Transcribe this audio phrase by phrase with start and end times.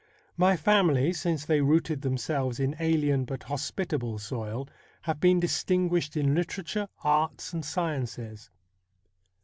[0.35, 4.67] My family, since they rooted themselves in alien but hospitable soil,
[5.03, 8.49] have been distinguished in litera ture, arts, and sciences.